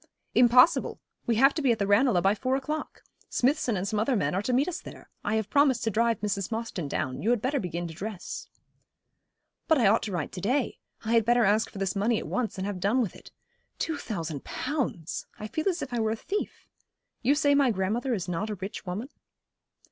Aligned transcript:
'Impossible. 0.33 0.99
We 1.27 1.35
have 1.35 1.53
to 1.53 1.61
be 1.61 1.71
at 1.71 1.77
the 1.77 1.85
Ranelagh 1.85 2.23
by 2.23 2.33
four 2.33 2.55
o'clock. 2.55 3.03
Smithson 3.29 3.77
and 3.77 3.87
some 3.87 3.99
other 3.99 4.15
men 4.15 4.33
are 4.33 4.41
to 4.41 4.51
meet 4.51 4.67
us 4.67 4.81
there. 4.81 5.11
I 5.23 5.35
have 5.35 5.47
promised 5.51 5.83
to 5.83 5.91
drive 5.91 6.21
Mrs. 6.21 6.51
Mostyn 6.51 6.87
down. 6.87 7.21
You 7.21 7.29
had 7.29 7.39
better 7.39 7.59
begin 7.59 7.87
to 7.87 7.93
dress.' 7.93 8.47
'But 9.67 9.77
I 9.77 9.85
ought 9.85 10.01
to 10.01 10.11
write 10.11 10.31
to 10.31 10.41
day. 10.41 10.79
I 11.05 11.13
had 11.13 11.23
better 11.23 11.45
ask 11.45 11.69
for 11.69 11.77
this 11.77 11.95
money 11.95 12.17
at 12.17 12.25
once, 12.25 12.57
and 12.57 12.65
have 12.65 12.79
done 12.79 12.99
with 12.99 13.15
it. 13.15 13.29
Two 13.77 13.97
thousand 13.99 14.43
pounds! 14.43 15.27
I 15.37 15.45
feel 15.45 15.69
as 15.69 15.83
if 15.83 15.93
I 15.93 15.99
were 15.99 16.09
a 16.09 16.15
thief. 16.15 16.65
You 17.21 17.35
say 17.35 17.53
my 17.53 17.69
grandmother 17.69 18.15
is 18.15 18.27
not 18.27 18.49
a 18.49 18.55
rich 18.55 18.87
woman?' 18.87 19.09